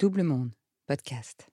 [0.00, 0.52] Double Monde,
[0.86, 1.50] podcast.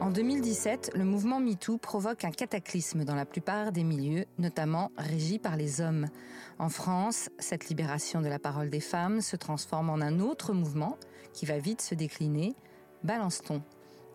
[0.00, 5.38] En 2017, le mouvement MeToo provoque un cataclysme dans la plupart des milieux, notamment régis
[5.38, 6.08] par les hommes.
[6.58, 10.98] En France, cette libération de la parole des femmes se transforme en un autre mouvement
[11.32, 12.56] qui va vite se décliner,
[13.04, 13.62] Balance-ton.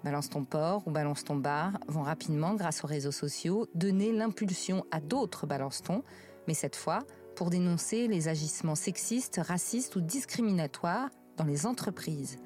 [0.03, 4.85] Balance ton port ou balance ton bar vont rapidement, grâce aux réseaux sociaux, donner l'impulsion
[4.91, 6.03] à d'autres balance-ton,
[6.47, 6.99] mais cette fois
[7.35, 12.37] pour dénoncer les agissements sexistes, racistes ou discriminatoires dans les entreprises.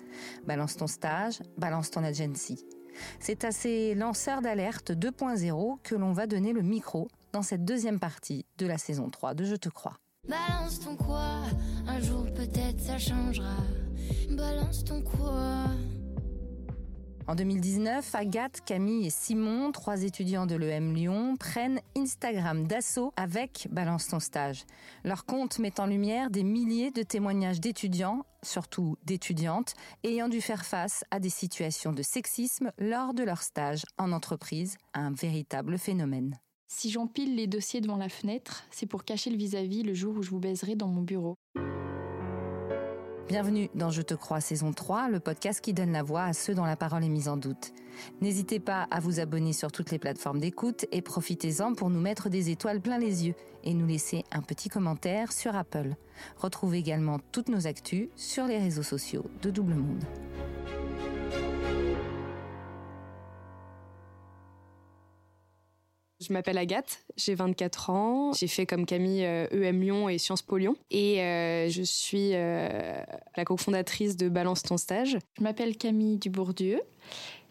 [0.46, 2.64] Balance ton stage, balance ton agency.
[3.20, 8.00] C'est à ces lanceurs d'alerte 2.0 que l'on va donner le micro dans cette deuxième
[8.00, 9.98] partie de la saison 3 de Je te crois.
[10.28, 11.42] Balance ton quoi,
[11.88, 13.58] un jour peut-être ça changera.
[14.30, 15.66] Balance ton quoi?
[17.26, 23.70] En 2019, Agathe, Camille et Simon, trois étudiants de l'EM Lyon, prennent Instagram d'assaut avec
[23.72, 24.66] Balance ton stage.
[25.06, 30.66] Leur compte met en lumière des milliers de témoignages d'étudiants, surtout d'étudiantes, ayant dû faire
[30.66, 36.38] face à des situations de sexisme lors de leur stage en entreprise, un véritable phénomène.
[36.68, 40.18] Si j'empile les dossiers devant la fenêtre, c'est pour cacher le vis-à-vis -vis le jour
[40.18, 41.36] où je vous baiserai dans mon bureau.
[43.30, 46.54] Bienvenue dans Je te crois saison 3, le podcast qui donne la voix à ceux
[46.54, 47.72] dont la parole est mise en doute.
[48.20, 52.28] N'hésitez pas à vous abonner sur toutes les plateformes d'écoute et profitez-en pour nous mettre
[52.28, 55.96] des étoiles plein les yeux et nous laisser un petit commentaire sur Apple.
[56.36, 60.04] Retrouvez également toutes nos actus sur les réseaux sociaux de Double Monde.
[66.26, 68.34] Je m'appelle Agathe, j'ai 24 ans.
[68.34, 70.76] J'ai fait comme Camille EM Lyon et Sciences Po Lyon.
[70.90, 73.04] Et euh, je suis euh,
[73.36, 75.18] la cofondatrice de Balance ton stage.
[75.38, 76.82] Je m'appelle Camille Dubourdieu.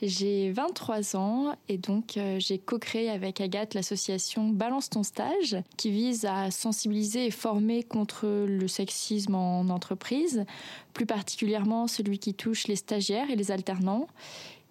[0.00, 5.92] J'ai 23 ans et donc euh, j'ai co-créé avec Agathe l'association Balance ton stage qui
[5.92, 10.44] vise à sensibiliser et former contre le sexisme en entreprise,
[10.92, 14.08] plus particulièrement celui qui touche les stagiaires et les alternants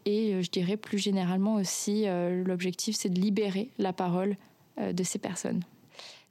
[0.05, 4.37] et euh, je dirais plus généralement aussi, euh, l'objectif, c'est de libérer la parole
[4.79, 5.61] euh, de ces personnes.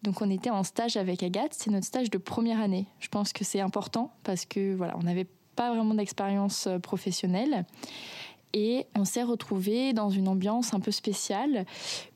[0.02, 2.86] Donc on était en stage avec Agathe, c'est notre stage de première année.
[3.00, 5.26] Je pense que c'est important parce que voilà, on n'avait
[5.56, 7.66] pas vraiment d'expérience professionnelle.
[8.52, 11.66] Et on s'est retrouvé dans une ambiance un peu spéciale,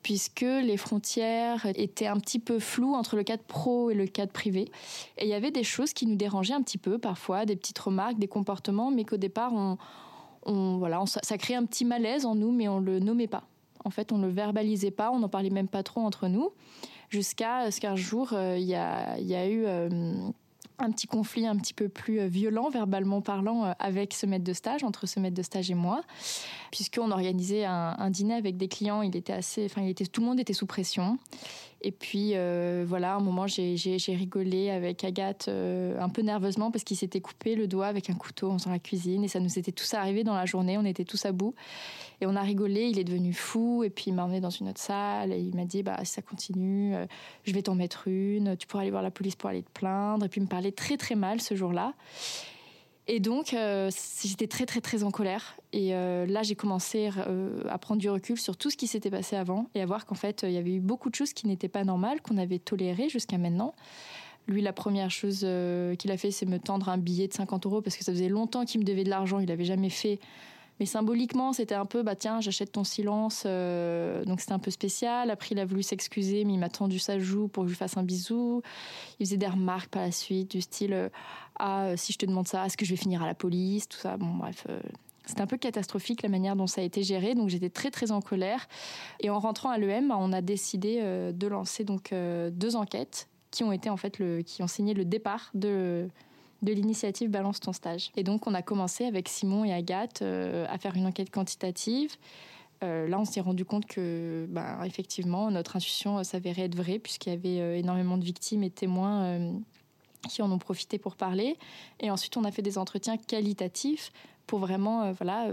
[0.02, 4.32] puisque les frontières étaient un petit peu floues entre le cadre pro et le cadre
[4.32, 4.68] privé.
[5.18, 7.78] Et il y avait des choses qui nous dérangeaient un petit peu, parfois, des petites
[7.78, 9.78] remarques, des comportements, mais qu'au départ, on,
[10.46, 13.44] on, voilà, ça crée un petit malaise en nous, mais on le nommait pas.
[13.84, 16.50] En fait, on le verbalisait pas, on n'en parlait même pas trop entre nous,
[17.10, 19.18] jusqu'à ce qu'un jour, euh, il y, a,
[19.48, 20.14] eu euh,
[20.78, 24.54] un petit conflit un petit peu plus euh, violent, verbalement parlant, avec ce maître de
[24.54, 26.02] stage, entre ce maître de stage et moi,
[26.74, 30.40] puisqu'on organisait un, un, dîner avec des clients, il était assez, enfin, tout le monde
[30.40, 31.20] était sous pression.
[31.82, 36.82] Et puis euh, voilà, un moment, j'ai rigolé avec Agathe euh, un peu nerveusement parce
[36.82, 39.56] qu'il s'était coupé le doigt avec un couteau en faisant la cuisine et ça nous
[39.56, 41.54] était tous arrivé dans la journée, on était tous à bout.
[42.20, 44.68] Et on a rigolé, il est devenu fou et puis il m'a emmené dans une
[44.68, 47.06] autre salle et il m'a dit bah, si ça continue, euh,
[47.44, 50.26] je vais t'en mettre une, tu pourras aller voir la police pour aller te plaindre.
[50.26, 51.94] Et puis il me parlait très très mal ce jour-là.
[53.06, 53.90] Et donc, euh,
[54.24, 55.56] j'étais très, très, très en colère.
[55.72, 59.10] Et euh, là, j'ai commencé euh, à prendre du recul sur tout ce qui s'était
[59.10, 61.46] passé avant et à voir qu'en fait, il y avait eu beaucoup de choses qui
[61.46, 63.74] n'étaient pas normales, qu'on avait tolérées jusqu'à maintenant.
[64.46, 65.46] Lui, la première chose
[65.98, 68.28] qu'il a fait, c'est me tendre un billet de 50 euros parce que ça faisait
[68.28, 69.38] longtemps qu'il me devait de l'argent.
[69.38, 70.18] Il n'avait jamais fait
[70.80, 73.44] mais symboliquement, c'était un peu, bah tiens, j'achète ton silence.
[73.46, 75.30] Euh, donc c'était un peu spécial.
[75.30, 77.96] Après, il a voulu s'excuser, mais il m'a tendu sa joue pour que je fasse
[77.96, 78.62] un bisou.
[79.20, 81.08] Il faisait des remarques par la suite, du style, euh,
[81.60, 83.98] ah, si je te demande ça, est-ce que je vais finir à la police Tout
[83.98, 84.16] ça.
[84.16, 84.66] Bon, bref.
[84.68, 84.80] Euh,
[85.26, 88.10] c'était un peu catastrophique la manière dont ça a été géré, donc j'étais très très
[88.10, 88.68] en colère.
[89.20, 93.72] Et en rentrant à l'EM, on a décidé de lancer donc deux enquêtes qui ont
[93.72, 96.10] été en fait le, qui ont signé le départ de
[96.64, 98.10] de l'initiative Balance ton stage.
[98.16, 102.16] Et donc on a commencé avec Simon et Agathe euh, à faire une enquête quantitative.
[102.82, 107.30] Euh, là, on s'est rendu compte que, ben, effectivement, notre intuition s'avérait être vraie, puisqu'il
[107.30, 109.38] y avait euh, énormément de victimes et témoins
[110.28, 111.56] qui en ont profité pour parler.
[112.00, 114.10] Et ensuite, on a fait des entretiens qualitatifs
[114.46, 115.48] pour vraiment voilà,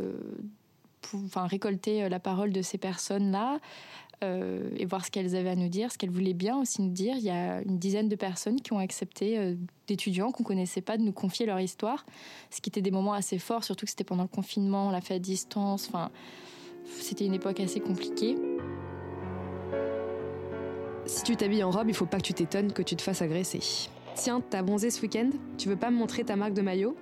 [1.14, 3.60] enfin, récolter la parole de ces personnes-là,
[4.23, 6.91] euh, et voir ce qu'elles avaient à nous dire, ce qu'elles voulaient bien aussi nous
[6.91, 7.15] dire.
[7.18, 9.56] Il y a une dizaine de personnes qui ont accepté, euh,
[9.88, 12.06] d'étudiants qu'on connaissait pas, de nous confier leur histoire,
[12.50, 15.01] ce qui était des moments assez forts, surtout que c'était pendant le confinement, on l'a
[15.01, 15.88] fait à distance.
[15.88, 16.12] Enfin,
[17.00, 18.35] c'était une époque assez compliquée.
[21.06, 23.21] Si tu t'habilles en robe, il faut pas que tu t'étonnes que tu te fasses
[23.21, 23.59] agresser.
[24.15, 25.31] Tiens, t'as bronzé ce week-end?
[25.57, 26.95] Tu veux pas me montrer ta marque de maillot?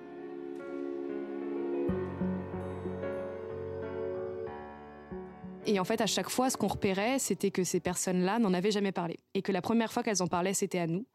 [5.70, 8.72] Et en fait, à chaque fois, ce qu'on repérait, c'était que ces personnes-là n'en avaient
[8.72, 9.20] jamais parlé.
[9.36, 11.06] Et que la première fois qu'elles en parlaient, c'était à nous.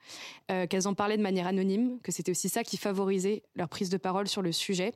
[0.53, 3.89] Euh, qu'elles en parlaient de manière anonyme, que c'était aussi ça qui favorisait leur prise
[3.89, 4.93] de parole sur le sujet.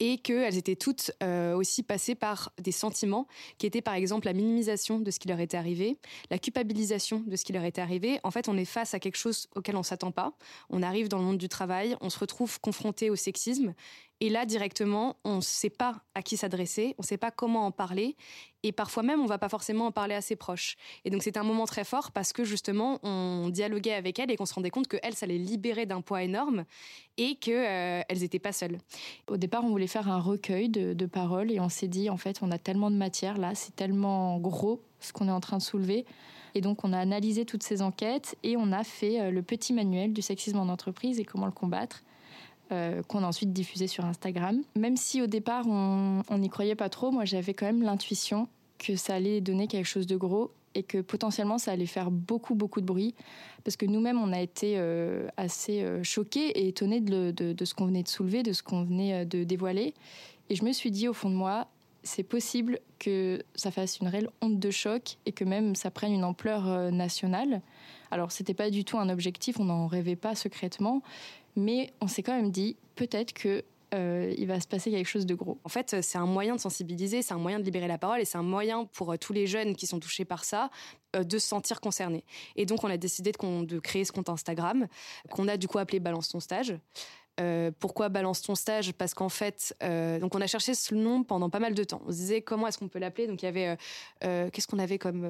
[0.00, 4.32] Et qu'elles étaient toutes euh, aussi passées par des sentiments qui étaient, par exemple, la
[4.32, 5.98] minimisation de ce qui leur était arrivé,
[6.32, 8.18] la culpabilisation de ce qui leur était arrivé.
[8.24, 10.32] En fait, on est face à quelque chose auquel on s'attend pas.
[10.68, 13.72] On arrive dans le monde du travail, on se retrouve confronté au sexisme
[14.20, 17.66] et là, directement, on ne sait pas à qui s'adresser, on ne sait pas comment
[17.66, 18.16] en parler.
[18.62, 20.76] Et parfois même, on ne va pas forcément en parler à ses proches.
[21.04, 24.36] Et donc, c'est un moment très fort parce que justement, on dialoguait avec elles et
[24.36, 26.64] qu'on se rendait compte qu'elles, ça les libérait d'un poids énorme
[27.18, 28.78] et qu'elles euh, n'étaient pas seules.
[29.28, 32.16] Au départ, on voulait faire un recueil de, de paroles et on s'est dit, en
[32.16, 35.58] fait, on a tellement de matière là, c'est tellement gros ce qu'on est en train
[35.58, 36.06] de soulever.
[36.54, 39.74] Et donc, on a analysé toutes ces enquêtes et on a fait euh, le petit
[39.74, 42.02] manuel du sexisme en entreprise et comment le combattre.
[42.72, 44.60] Euh, qu'on a ensuite diffusé sur Instagram.
[44.74, 48.48] Même si au départ on n'y croyait pas trop, moi j'avais quand même l'intuition
[48.78, 52.56] que ça allait donner quelque chose de gros et que potentiellement ça allait faire beaucoup
[52.56, 53.14] beaucoup de bruit
[53.62, 57.72] parce que nous-mêmes on a été euh, assez euh, choqués et étonnés de, de ce
[57.72, 59.94] qu'on venait de soulever, de ce qu'on venait de dévoiler.
[60.50, 61.68] Et je me suis dit au fond de moi,
[62.02, 66.12] c'est possible que ça fasse une réelle honte de choc et que même ça prenne
[66.12, 67.60] une ampleur nationale.
[68.10, 71.02] Alors c'était pas du tout un objectif, on n'en rêvait pas secrètement,
[71.56, 73.64] mais on s'est quand même dit peut-être que
[73.94, 75.58] euh, il va se passer quelque chose de gros.
[75.64, 78.24] En fait, c'est un moyen de sensibiliser, c'est un moyen de libérer la parole et
[78.24, 80.70] c'est un moyen pour euh, tous les jeunes qui sont touchés par ça
[81.14, 82.24] euh, de se sentir concernés.
[82.56, 84.86] Et donc, on a décidé de, de créer ce compte Instagram
[85.30, 86.74] qu'on a du coup appelé Balance ton stage.
[87.38, 88.92] Euh, pourquoi balance ton stage?
[88.94, 92.00] Parce qu'en fait, euh, donc on a cherché ce nom pendant pas mal de temps.
[92.06, 93.26] On se disait comment est-ce qu'on peut l'appeler?
[93.26, 93.76] Donc il y avait,
[94.24, 95.28] euh, qu'est-ce qu'on avait comme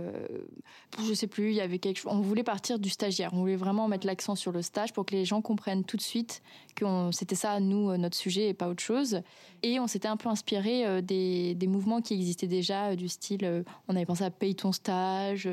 [1.04, 1.50] Je sais plus.
[1.50, 2.12] Il y avait quelque chose.
[2.12, 3.30] On voulait partir du stagiaire.
[3.32, 6.02] On voulait vraiment mettre l'accent sur le stage pour que les gens comprennent tout de
[6.02, 6.42] suite
[6.76, 9.22] que c'était ça nous notre sujet et pas autre chose.
[9.62, 13.64] Et on s'était un peu inspiré des, des, mouvements qui existaient déjà du style.
[13.88, 15.48] on avait pensé à paye ton stage.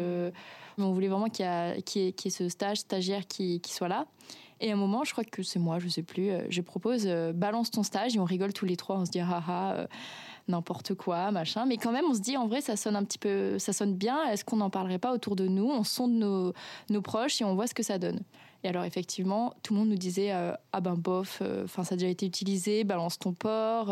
[0.77, 4.05] on voulait vraiment qu'il y, ait ce stage stagiaire qui soit là.
[4.59, 7.03] Et à un moment, je crois que c'est moi, je sais plus, euh, je propose
[7.05, 9.73] euh, balance ton stage et on rigole tous les trois, on se dit ah ah
[9.73, 9.87] euh,
[10.47, 11.65] n'importe quoi, machin.
[11.65, 13.95] Mais quand même, on se dit en vrai, ça sonne un petit peu, ça sonne
[13.95, 14.23] bien.
[14.29, 15.69] Est-ce qu'on n'en parlerait pas autour de nous?
[15.69, 16.53] On sonde nos,
[16.89, 18.21] nos proches et on voit ce que ça donne.
[18.65, 22.09] Et alors effectivement, tout le monde nous disait ah ben bof, enfin ça a déjà
[22.09, 23.87] été utilisé, balance ton porc,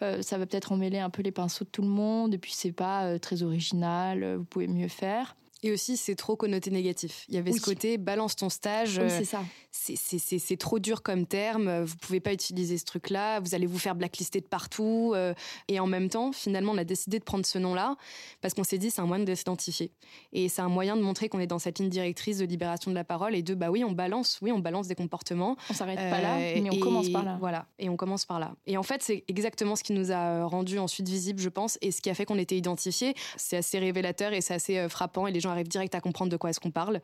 [0.00, 2.34] ça va peut-être emmêler un peu les pinceaux de tout le monde.
[2.34, 5.36] Et puis c'est pas très original, vous pouvez mieux faire.
[5.62, 7.24] Et aussi, c'est trop connoté négatif.
[7.28, 9.00] Il y avait ce côté balance ton stage.
[9.02, 9.42] Oui, c'est ça.
[9.70, 11.82] C'est trop dur comme terme.
[11.82, 13.40] Vous pouvez pas utiliser ce truc-là.
[13.40, 15.12] Vous allez vous faire blacklister de partout.
[15.14, 15.34] Euh.
[15.68, 17.96] Et en même temps, finalement, on a décidé de prendre ce nom-là
[18.40, 19.92] parce qu'on s'est dit c'est un moyen de s'identifier.
[20.32, 22.94] Et c'est un moyen de montrer qu'on est dans cette ligne directrice de libération de
[22.94, 25.56] la parole et de bah oui, on balance, oui, on balance des comportements.
[25.70, 27.36] On s'arrête pas là, euh, mais on commence par là.
[27.40, 27.66] Voilà.
[27.78, 28.54] Et on commence par là.
[28.66, 31.90] Et en fait, c'est exactement ce qui nous a rendu ensuite visible, je pense, et
[31.90, 33.14] ce qui a fait qu'on était identifiés.
[33.36, 35.26] C'est assez révélateur et c'est assez euh, frappant.
[35.26, 37.00] Et les gens arrive direct à comprendre de quoi est-ce qu'on parle.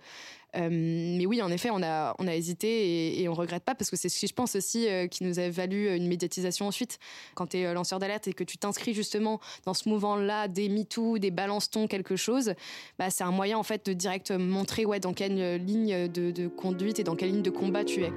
[0.56, 3.96] Euh, mais oui, en effet, on a, hésité et, et on regrette pas parce que
[3.96, 6.98] c'est ce que je pense aussi euh, qui nous a valu une médiatisation ensuite.
[7.34, 10.68] Quand tu es euh, lanceur d'alerte et que tu t'inscris justement dans ce mouvement-là des
[10.68, 12.54] MeToo, des balance-ton quelque chose,
[12.98, 16.48] bah, c'est un moyen en fait de direct montrer ouais, dans quelle ligne de, de
[16.48, 18.12] conduite et dans quelle ligne de combat tu es.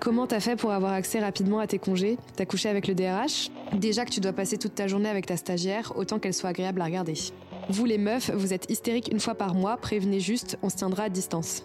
[0.00, 2.18] Comment t'as fait pour avoir accès rapidement à tes congés?
[2.36, 5.36] T'as couché avec le DRH Déjà que tu dois passer toute ta journée avec ta
[5.36, 7.14] stagiaire, autant qu'elle soit agréable à regarder.
[7.68, 11.04] Vous les meufs, vous êtes hystériques une fois par mois, prévenez juste, on se tiendra
[11.04, 11.64] à distance.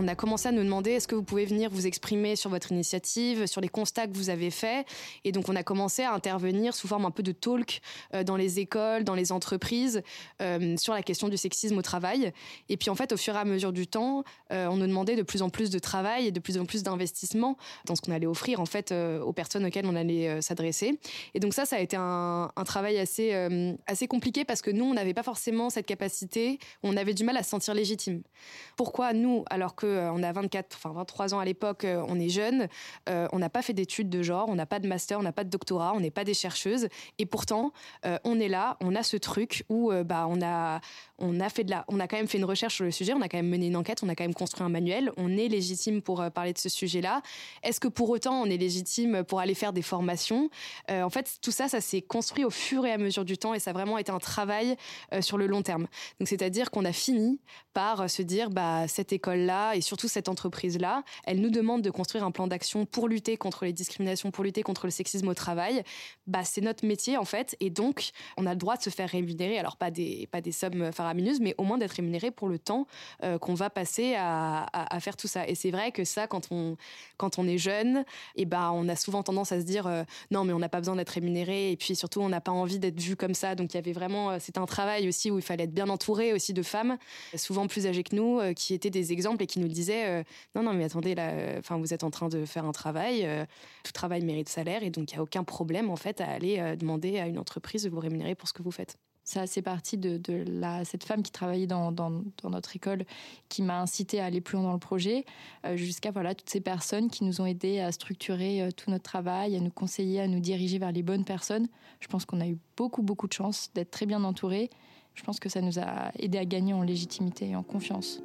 [0.00, 2.72] On a commencé à nous demander est-ce que vous pouvez venir vous exprimer sur votre
[2.72, 4.86] initiative, sur les constats que vous avez faits?
[5.24, 7.80] Et donc on a commencé à intervenir sous forme un peu de talk
[8.14, 10.02] euh, dans les écoles, dans les entreprises,
[10.40, 12.32] euh, sur la question du sexisme au travail.
[12.70, 15.16] Et puis en fait, au fur et à mesure du temps, euh, on nous demandait
[15.16, 18.12] de plus en plus de travail et de plus en plus d'investissement dans ce qu'on
[18.12, 20.98] allait offrir en fait aux personnes auxquelles on allait s'adresser.
[21.34, 23.32] Et donc ça, ça a été un, un travail assez
[23.86, 27.36] assez compliqué parce que nous, on n'avait pas forcément cette capacité, on avait du mal
[27.36, 28.22] à se sentir légitime.
[28.76, 32.18] Pourquoi nous, alors que euh, on a 24, enfin 23 ans à l'époque, euh, on
[32.18, 32.68] est jeune,
[33.08, 35.32] euh, on n'a pas fait d'études de genre, on n'a pas de master, on n'a
[35.32, 37.72] pas de doctorat, on n'est pas des chercheuses, et pourtant
[38.24, 40.80] on est là, on a ce truc où bah on a
[41.18, 43.12] on a fait de la, on a quand même fait une recherche sur le sujet,
[43.12, 45.36] on a quand même mené une enquête, on a quand même construit un manuel, on
[45.36, 47.20] est légitime pour parler de ce sujet-là.
[47.62, 50.50] Est-ce que pour autant on est légitime pour aller faire des formations?
[50.88, 53.58] En fait, tout ça, ça s'est construit au fur et à mesure du temps et
[53.58, 54.76] ça a vraiment été un travail
[55.20, 55.86] sur le long terme.
[56.18, 57.40] Donc c'est-à-dire qu'on a fini
[57.74, 62.22] par se dire bah cette école-là et surtout cette entreprise-là, elle nous demande de construire
[62.22, 65.82] un plan d'action pour lutter contre les discriminations, pour lutter contre le sexisme au travail.
[66.26, 69.08] Bah, c'est notre métier en fait, et donc on a le droit de se faire
[69.08, 69.58] rémunérer.
[69.58, 72.86] Alors pas des pas des sommes faramineuse, mais au moins d'être rémunéré pour le temps
[73.40, 74.66] qu'on va passer à,
[75.00, 75.48] faire tout ça.
[75.48, 76.76] Et c'est vrai que ça, quand on,
[77.16, 78.04] quand on est jeune,
[78.36, 79.88] et eh ben, on a souvent tendance à se dire
[80.30, 82.78] non, mais on n'a pas besoin d'être rémunéré, et puis surtout, on n'a pas envie
[82.78, 83.54] d'être vu comme ça.
[83.54, 86.34] Donc il y avait vraiment, c'était un travail aussi où il fallait être bien entouré
[86.34, 86.98] aussi de femmes,
[87.34, 90.24] souvent plus âgées que nous, qui étaient des exemples et qui nous disaient
[90.54, 93.28] non, non, mais attendez, là, enfin, vous êtes en train de faire un travail,
[93.84, 96.76] tout travail mérite salaire, et donc il n'y a aucun problème en fait à aller
[96.76, 98.98] demander à une entreprise de vous rémunérer pour ce que vous faites.
[99.30, 100.20] Ça, c'est parti de,
[100.84, 101.92] cette femme qui travaillait dans,
[102.42, 103.04] notre école
[103.48, 105.24] qui m'a incité à aller plus loin dans le projet,
[105.64, 109.04] euh, jusqu'à voilà, toutes ces personnes qui nous ont aidés à structurer euh, tout notre
[109.04, 111.68] travail, à nous conseiller, à nous diriger vers les bonnes personnes.
[112.00, 114.68] Je pense qu'on a eu beaucoup, beaucoup de chance d'être très bien entourés.
[115.14, 118.22] Je pense que ça nous a aidé à gagner en légitimité et en confiance.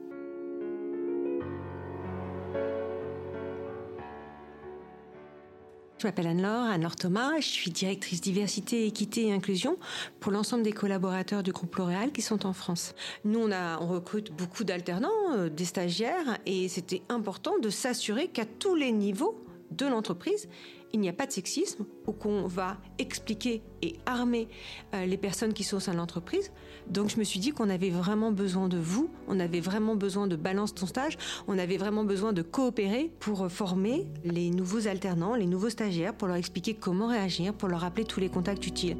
[6.05, 9.79] Je m'appelle Anne-Laure, Anne-Laure Thomas, je suis directrice diversité, équité et inclusion
[10.19, 12.93] pour l'ensemble des collaborateurs du groupe L'Oréal qui sont en France.
[13.24, 18.75] Nous, on, recrute beaucoup d'alternants, euh, des stagiaires, et c'était important de s'assurer qu'à tous
[18.75, 20.47] les niveaux de l'entreprise,
[20.96, 24.48] il n'y a pas de sexisme, ou qu'on va expliquer et armer
[24.94, 26.54] euh, les personnes qui sont au sein de l'entreprise.
[26.88, 30.25] Donc je me suis dit qu'on avait vraiment besoin de vous, on avait vraiment besoin
[30.25, 35.36] de balance ton stage, on avait vraiment besoin de coopérer pour former les nouveaux alternants,
[35.36, 38.96] les nouveaux stagiaires, pour leur expliquer comment réagir, pour leur rappeler tous les contacts utiles.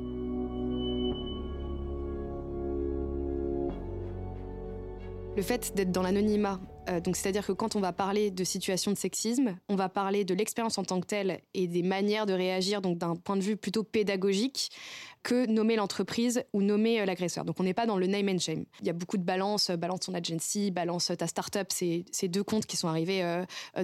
[5.38, 8.92] Le fait d'être dans l'anonymat euh, donc, c'est-à-dire que quand on va parler de situation
[8.92, 12.34] de sexisme, on va parler de l'expérience en tant que telle et des manières de
[12.34, 14.70] réagir, donc d'un point de vue plutôt pédagogique,
[15.24, 17.46] que nommer l'entreprise ou nommer euh, l'agresseur.
[17.46, 18.66] Donc, on n'est pas dans le name and shame.
[18.82, 21.68] Il y a beaucoup de balance, euh, balance ton agency, balance ta startup.
[21.70, 23.24] C'est ces deux comptes qui sont arrivés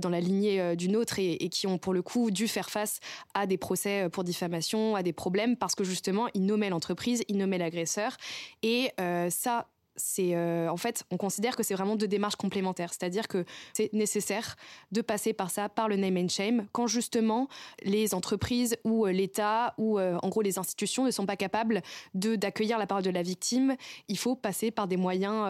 [0.02, 3.00] dans la lignée d'une autre et, et, qui ont pour le coup dû faire face
[3.34, 7.38] à des procès pour diffamation, à des problèmes parce que justement, ils nommaient l'entreprise, ils
[7.38, 8.18] nommaient l'agresseur.
[8.64, 8.92] Et
[9.30, 13.46] ça, c'est euh, en fait, on considère que c'est vraiment deux démarches complémentaires, c'est-à-dire que
[13.74, 14.56] c'est nécessaire
[14.92, 17.48] de passer par ça, par le name and shame, quand justement
[17.84, 21.82] les entreprises ou euh, l'État ou euh, en gros les institutions ne sont pas capables
[22.14, 23.76] de d'accueillir la parole de la victime.
[24.08, 25.46] Il faut passer par des moyens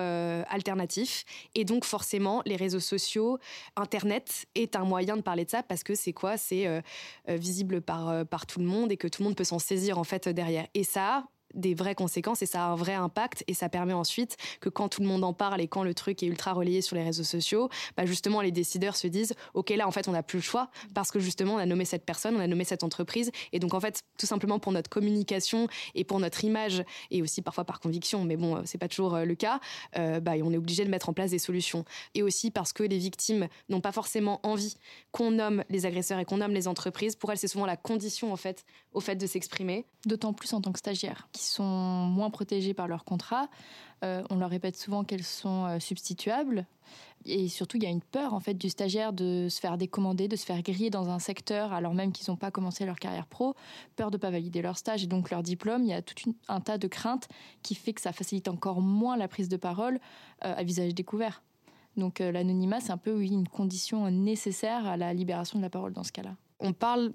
[0.49, 3.39] alternatifs et donc forcément les réseaux sociaux,
[3.75, 6.37] Internet est un moyen de parler de ça parce que c'est quoi?
[6.37, 6.81] C'est
[7.27, 10.03] visible par par tout le monde et que tout le monde peut s'en saisir en
[10.03, 10.67] fait derrière.
[10.73, 14.37] Et ça des vraies conséquences et ça a un vrai impact et ça permet ensuite
[14.59, 16.95] que quand tout le monde en parle et quand le truc est ultra relayé sur
[16.95, 20.23] les réseaux sociaux, bah justement les décideurs se disent ok là en fait on n'a
[20.23, 22.83] plus le choix parce que justement on a nommé cette personne, on a nommé cette
[22.83, 27.21] entreprise et donc en fait tout simplement pour notre communication et pour notre image et
[27.21, 29.59] aussi parfois par conviction mais bon c'est pas toujours euh, le cas,
[29.97, 32.83] euh, bah, on est obligé de mettre en place des solutions et aussi parce que
[32.83, 34.75] les victimes n'ont pas forcément envie
[35.11, 37.15] qu'on nomme les agresseurs et qu'on nomme les entreprises.
[37.15, 39.85] Pour elles c'est souvent la condition en fait au fait de s'exprimer.
[40.05, 43.49] D'autant plus en tant que stagiaire sont moins protégées par leur contrat.
[44.03, 46.65] Euh, on leur répète souvent qu'elles sont euh, substituables.
[47.25, 50.27] Et surtout, il y a une peur en fait du stagiaire de se faire décommander,
[50.27, 53.27] de se faire griller dans un secteur alors même qu'ils n'ont pas commencé leur carrière
[53.27, 53.55] pro,
[53.95, 55.83] peur de ne pas valider leur stage et donc leur diplôme.
[55.83, 57.27] Il y a tout un tas de craintes
[57.61, 59.99] qui fait que ça facilite encore moins la prise de parole
[60.43, 61.43] euh, à visage découvert.
[61.95, 65.91] Donc l'anonymat, c'est un peu oui, une condition nécessaire à la libération de la parole
[65.91, 66.37] dans ce cas-là.
[66.61, 67.11] On parle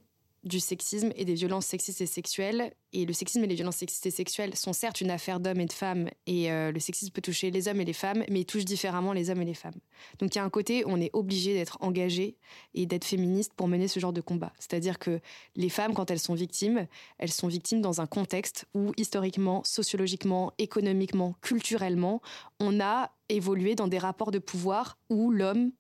[0.47, 2.73] du sexisme et des violences sexistes et sexuelles.
[2.93, 5.67] Et le sexisme et les violences sexistes et sexuelles sont certes une affaire d'hommes et
[5.67, 8.47] de femmes, et euh, le sexisme peut toucher les hommes et les femmes, mais il
[8.47, 9.75] touche différemment les hommes et les femmes.
[10.19, 12.37] Donc il y a un côté, on est obligé d'être engagé
[12.75, 14.53] et d'être féministe pour mener ce genre de combat.
[14.59, 15.21] C'est-à-dire que
[15.57, 16.87] les femmes, quand elles sont victimes,
[17.19, 22.23] elles sont victimes dans un contexte où historiquement, sociologiquement, économiquement, culturellement,
[22.61, 25.73] on a évolué dans des rapports de pouvoir où l'homme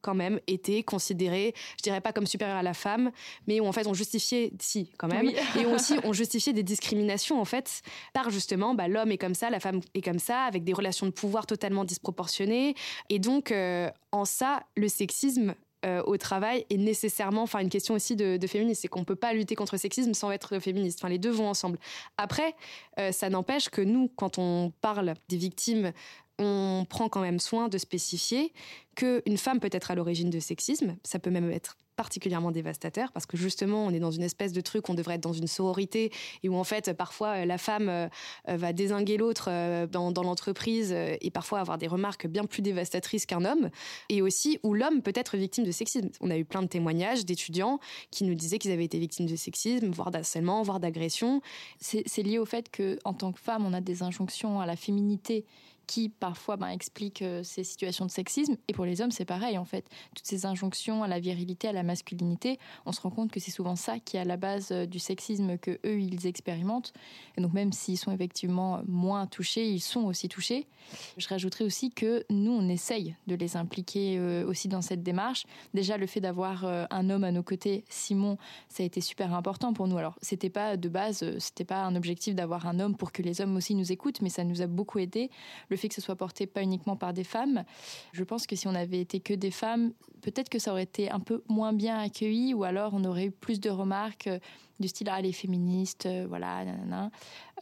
[0.00, 3.10] quand même été considéré, je dirais pas comme supérieur à la femme,
[3.46, 7.40] mais où en fait on justifiait, si quand même, et aussi on justifiait des discriminations
[7.40, 10.64] en fait par justement bah, l'homme est comme ça, la femme est comme ça, avec
[10.64, 12.74] des relations de pouvoir totalement disproportionnées,
[13.08, 15.54] et donc euh, en ça le sexisme
[15.86, 19.32] euh, au travail est nécessairement, enfin une question aussi de, féminisme, c'est qu'on peut pas
[19.32, 20.98] lutter contre le sexisme sans être féministe.
[21.00, 21.78] Enfin les deux vont ensemble.
[22.18, 22.54] Après,
[22.98, 25.92] euh, ça n'empêche que nous, quand on parle des victimes
[26.40, 28.52] on prend quand même soin de spécifier
[28.96, 33.26] qu'une femme peut être à l'origine de sexisme, ça peut même être particulièrement dévastateur parce
[33.26, 36.10] que justement on est dans une espèce de truc on devrait être dans une sororité
[36.42, 38.08] et où en fait parfois la femme euh,
[38.48, 43.26] va désinguer l'autre euh, dans, l'entreprise euh, et parfois avoir des remarques bien plus dévastatrices
[43.26, 43.68] qu'un homme
[44.08, 46.08] et aussi où l'homme peut être victime de sexisme.
[46.22, 47.80] On a eu plein de témoignages d'étudiants
[48.10, 51.42] qui nous disaient qu'ils avaient été victimes de sexisme, voire d'harcèlement, voire d'agression.
[51.80, 54.76] C'est lié au fait que en tant que femme on a des injonctions à la
[54.76, 55.44] féminité
[55.90, 58.54] qui parfois ben, explique euh, ces situations de sexisme.
[58.68, 59.84] Et pour les hommes, c'est pareil en fait.
[60.14, 63.50] Toutes ces injonctions à la virilité, à la masculinité, on se rend compte que c'est
[63.50, 66.92] souvent ça qui est à la base euh, du sexisme que eux ils expérimentent.
[67.36, 70.68] Et donc même s'ils sont effectivement moins touchés, ils sont aussi touchés.
[71.16, 75.44] Je rajouterais aussi que nous, on essaye de les impliquer euh, aussi dans cette démarche.
[75.74, 79.72] Déjà, le fait d'avoir un homme à nos côtés, Simon, ça a été super important
[79.72, 79.98] pour nous.
[79.98, 83.40] Alors, c'était pas de base, c'était pas un objectif d'avoir un homme pour que les
[83.40, 85.30] hommes aussi nous écoutent, mais ça nous a beaucoup aidé.
[85.68, 87.64] Le fait que ce soit porté pas uniquement par des femmes.
[88.12, 91.10] Je pense que si on avait été que des femmes, peut-être que ça aurait été
[91.10, 94.38] un peu moins bien accueilli ou alors on aurait eu plus de remarques euh,
[94.78, 96.64] du style ah les féministes, euh, voilà.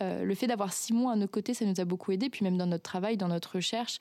[0.03, 2.31] Euh, le fait d'avoir Simon à nos côtés, ça nous a beaucoup aidé.
[2.31, 3.99] Puis même dans notre travail, dans notre recherche,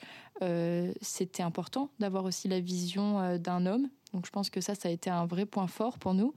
[1.02, 3.90] c'était important d'avoir aussi la vision d'un homme.
[4.14, 6.36] Donc je pense que ça, ça a été un vrai point fort pour nous.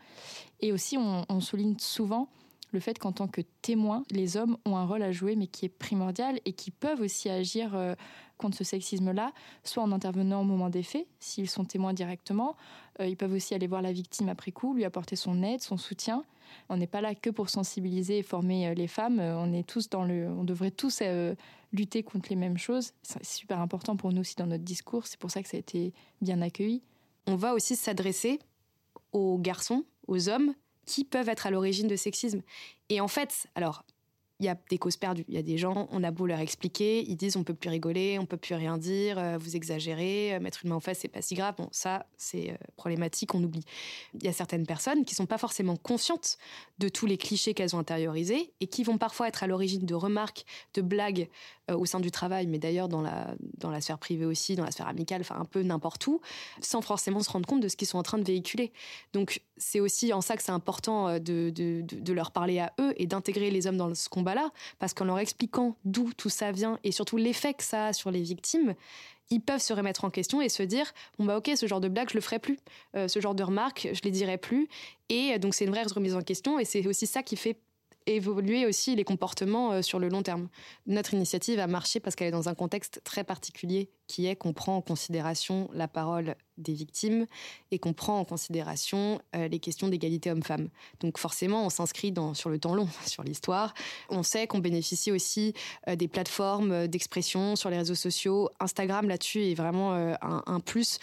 [0.61, 2.31] Et aussi, on souligne souvent
[2.73, 5.67] le fait qu'en tant que témoin, les hommes ont un rôle à jouer, mais qui
[5.67, 7.95] est primordial et qui peuvent aussi agir euh,
[8.39, 9.33] contre ce sexisme-là,
[9.65, 12.57] soit en intervenant au moment des faits, s'ils sont témoins directement.
[13.01, 15.77] Euh, ils peuvent aussi aller voir la victime après coup, lui apporter son aide, son
[15.77, 16.25] soutien.
[16.69, 19.21] On n'est pas là que pour sensibiliser et former euh, les femmes.
[19.21, 21.03] On est tous dans le, on devrait tous
[21.73, 22.93] lutter contre les mêmes choses.
[23.03, 25.07] C'est super important pour nous aussi dans notre discours.
[25.07, 26.83] C'est pour ça que ça a été bien accueilli.
[27.27, 28.41] On va aussi s'adresser
[29.13, 30.55] aux garçons, aux hommes
[30.91, 32.43] qui peuvent être à l'origine de sexisme.
[32.89, 33.85] Et en fait, alors,
[34.41, 35.25] il y a des causes perdues.
[35.29, 37.69] Il y a des gens, on a beau leur expliquer, ils disent on peut plus
[37.69, 41.01] rigoler, on peut plus rien dire, euh, vous exagérez, euh, mettre une main en face,
[41.01, 41.55] c'est pas si grave.
[41.59, 43.65] Bon, ça, c'est euh, problématique, on oublie.
[44.15, 46.39] Il y a certaines personnes qui sont pas forcément conscientes
[46.79, 49.95] de tous les clichés qu'elles ont intériorisés et qui vont parfois être à l'origine de
[49.95, 51.29] remarques, de blagues
[51.71, 54.73] au sein du travail, mais d'ailleurs dans la, dans la sphère privée aussi, dans la
[54.73, 56.21] sphère amicale, enfin un peu n'importe où,
[56.61, 58.73] sans forcément se rendre compte de ce qu'ils sont en train de véhiculer.
[59.13, 62.93] Donc c'est aussi en ça que c'est important de, de, de leur parler à eux
[62.97, 66.53] et d'intégrer les hommes dans ce combat là parce qu'en leur expliquant d'où tout ça
[66.53, 68.75] vient et surtout l'effet que ça a sur les victimes,
[69.31, 71.89] ils peuvent se remettre en question et se dire bon bah ok ce genre de
[71.89, 72.59] blague je le ferai plus,
[72.97, 74.69] euh, ce genre de remarque je les dirai plus.
[75.09, 77.57] Et donc c'est une vraie remise en question et c'est aussi ça qui fait
[78.07, 80.49] évoluer aussi les comportements euh, sur le long terme.
[80.87, 84.53] Notre initiative a marché parce qu'elle est dans un contexte très particulier qui est qu'on
[84.53, 87.27] prend en considération la parole des victimes
[87.71, 90.69] et qu'on prend en considération euh, les questions d'égalité homme-femme.
[91.01, 93.75] Donc forcément, on s'inscrit sur le temps long, sur l'histoire.
[94.09, 95.55] On sait qu'on bénéficie aussi
[95.89, 98.51] euh, des plateformes d'expression sur les réseaux sociaux.
[98.59, 100.99] Instagram là-dessus est vraiment un, un, plus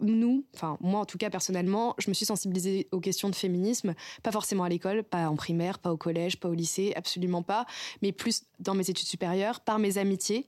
[0.00, 3.94] nous, enfin moi en tout cas personnellement, je me suis sensibilisée aux questions de féminisme,
[4.22, 7.66] pas forcément à l'école, pas en primaire, pas au collège, pas au lycée, absolument pas,
[8.02, 10.46] mais plus dans mes études supérieures, par mes amitiés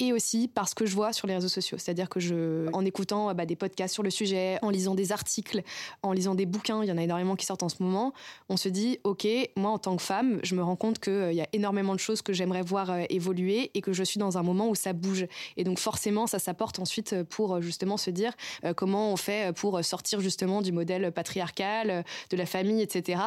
[0.00, 1.78] et aussi parce que je vois sur les réseaux sociaux.
[1.78, 5.62] C'est-à-dire que je, en écoutant bah, des podcasts sur le sujet, en lisant des articles,
[6.02, 8.12] en lisant des bouquins, il y en a énormément qui sortent en ce moment,
[8.48, 11.32] on se dit, OK, moi en tant que femme, je me rends compte qu'il euh,
[11.32, 14.38] y a énormément de choses que j'aimerais voir euh, évoluer et que je suis dans
[14.38, 15.26] un moment où ça bouge.
[15.56, 18.32] Et donc forcément, ça s'apporte ensuite euh, pour justement se dire
[18.76, 23.20] comment on fait pour sortir justement du modèle patriarcal, de la famille, etc.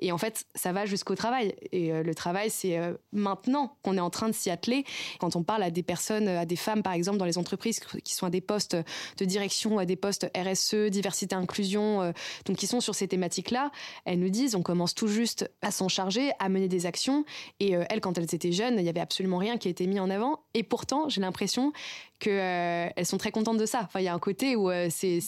[0.00, 1.54] Et en fait, ça va jusqu'au travail.
[1.72, 2.78] Et le travail, c'est
[3.12, 4.84] maintenant qu'on est en train de s'y atteler.
[5.20, 8.14] Quand on parle à des personnes à des femmes, par exemple, dans les entreprises qui
[8.14, 8.76] sont à des postes
[9.18, 12.12] de direction, à des postes RSE, diversité, inclusion, euh,
[12.46, 13.70] donc qui sont sur ces thématiques-là,
[14.04, 17.24] elles nous disent on commence tout juste à s'en charger, à mener des actions.
[17.60, 19.86] Et euh, elles, quand elles étaient jeunes, il n'y avait absolument rien qui a été
[19.86, 20.40] mis en avant.
[20.54, 21.72] Et pourtant, j'ai l'impression
[22.18, 23.82] qu'elles euh, sont très contentes de ça.
[23.84, 25.20] Enfin, il y a un côté où c'est,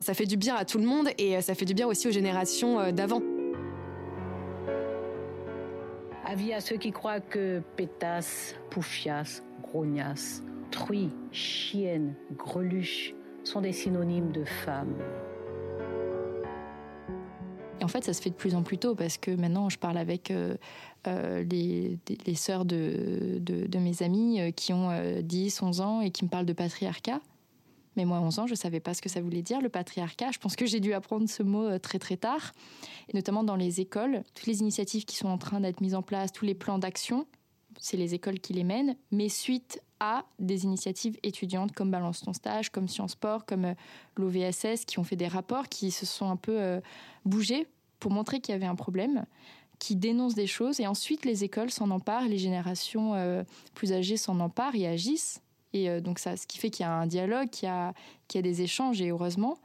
[0.00, 2.12] ça fait du bien à tout le monde et ça fait du bien aussi aux
[2.12, 3.20] générations d'avant.
[6.24, 14.32] Avis à ceux qui croient que pétasse, poufias, grognasse, truie, chienne, greluche sont des synonymes
[14.32, 14.94] de femme.
[17.80, 19.78] Et en fait, ça se fait de plus en plus tôt parce que maintenant, je
[19.78, 20.56] parle avec euh,
[21.06, 21.98] euh, les,
[22.34, 23.40] sœurs de,
[23.78, 24.90] mes amis euh, qui ont
[25.22, 27.20] 10, 11 ans et qui me parlent de patriarcat.
[27.96, 29.68] Mais moi, à 11 ans, je ne savais pas ce que ça voulait dire, le
[29.68, 30.30] patriarcat.
[30.30, 32.52] Je pense que j'ai dû apprendre ce mot très très tard,
[33.08, 34.22] et notamment dans les écoles.
[34.34, 37.26] Toutes les initiatives qui sont en train d'être mises en place, tous les plans d'action,
[37.80, 42.32] c'est les écoles qui les mènent, mais suite à des initiatives étudiantes comme Balance ton
[42.32, 43.74] stage, comme Sciences Sport, comme euh,
[44.16, 46.80] l'OVSS, qui ont fait des rapports qui se sont un peu euh,
[47.24, 47.66] bougés
[47.98, 49.24] pour montrer qu'il y avait un problème,
[49.78, 54.16] qui dénoncent des choses, et ensuite les écoles s'en emparent, les générations euh, plus âgées
[54.16, 55.40] s'en emparent et agissent.
[55.72, 57.94] Et donc ça, ce qui fait qu'il y a un dialogue, qu'il y a,
[58.42, 59.56] des échanges, et heureusement,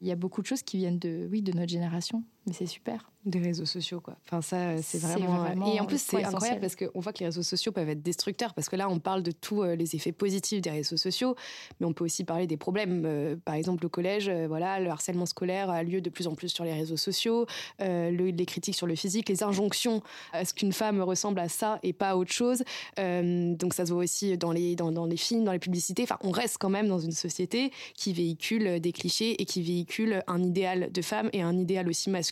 [0.00, 2.24] il y a beaucoup de choses qui viennent de, oui, de notre génération.
[2.46, 3.08] Mais c'est super.
[3.24, 4.16] Des réseaux sociaux quoi.
[4.24, 5.46] Enfin ça euh, c'est vraiment...
[5.72, 8.52] et en plus c'est incroyable parce qu'on voit que les réseaux sociaux peuvent être destructeurs
[8.52, 11.36] parce que là on parle de tous euh, les effets positifs des réseaux sociaux
[11.78, 15.26] mais on peut aussi parler des problèmes euh, par exemple au collège voilà le harcèlement
[15.26, 17.46] scolaire a lieu de plus en plus sur les réseaux sociaux
[17.78, 20.02] les critiques sur le physique les injonctions
[20.32, 22.64] à ce qu'une femme ressemble à ça et pas à autre chose.
[22.96, 26.02] Donc ça se voit aussi dans les dans, dans les films dans les publicités.
[26.02, 30.22] Enfin on reste quand même dans une société qui véhicule des clichés et qui véhicule
[30.26, 32.31] un idéal de femme et un idéal aussi masculin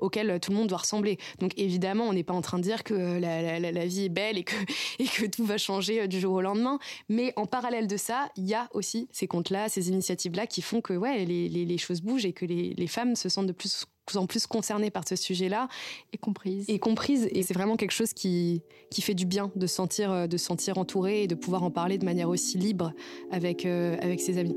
[0.00, 1.18] auquel tout le monde doit ressembler.
[1.38, 4.44] Donc évidemment, on n'est pas en train de dire que la, vie est belle et
[4.44, 4.54] que,
[4.98, 6.78] et que tout va changer euh, du jour au lendemain.
[7.08, 10.80] Mais en parallèle de ça, il y a aussi ces comptes-là, ces initiatives-là qui font
[10.80, 14.46] que ouais, les, choses bougent et que les, femmes se sentent de plus en plus
[14.46, 15.68] concernées par ce sujet-là
[16.14, 19.66] et comprises et comprises et c'est vraiment quelque chose qui qui fait du bien de
[19.66, 22.94] sentir euh, de sentir entourée et de pouvoir en parler de manière aussi libre
[23.30, 24.56] avec euh, avec ses amis.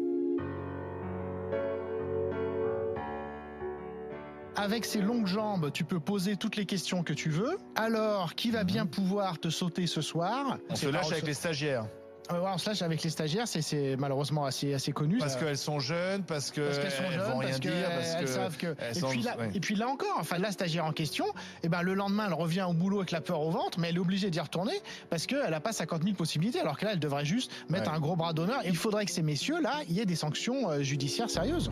[4.62, 7.58] Avec ces longues jambes, tu peux poser toutes les questions que tu veux.
[7.76, 10.60] Alors, qui va bien pouvoir te sauter ce soir?
[10.70, 11.88] On se lâche avec les stagiaires.
[12.32, 15.18] Euh, on se lâche avec les stagiaires, c'est malheureusement assez, assez connu.
[15.18, 18.68] Parce qu'elles sont jeunes, parce qu'elles sont jeunes, vont rien dire, parce qu'elles savent que.
[18.68, 21.26] et, puis là, et puis là encore, enfin la stagiaire en question,
[21.64, 23.96] eh ben le lendemain elle revient au boulot avec la peur au ventre, mais elle
[23.96, 27.00] est obligée d'y retourner parce qu'elle n'a pas 50 000 possibilités, alors que là elle
[27.00, 28.62] devrait juste mettre un gros bras d'honneur.
[28.64, 31.72] Il faudrait que ces messieurs là, il y ait des sanctions euh, judiciaires sérieuses.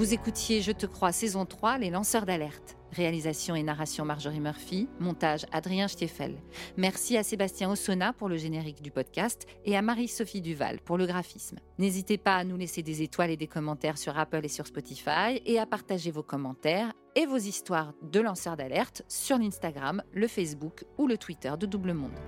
[0.00, 2.78] Vous écoutiez Je te crois saison 3, Les lanceurs d'alerte.
[2.90, 6.36] Réalisation et narration Marjorie Murphy, montage Adrien Stiefel.
[6.78, 11.04] Merci à Sébastien Ossona pour le générique du podcast et à Marie-Sophie Duval pour le
[11.04, 11.58] graphisme.
[11.78, 15.42] N'hésitez pas à nous laisser des étoiles et des commentaires sur Apple et sur Spotify
[15.44, 20.86] et à partager vos commentaires et vos histoires de lanceurs d'alerte sur l'Instagram, le Facebook
[20.96, 22.18] ou le Twitter de Double Monde.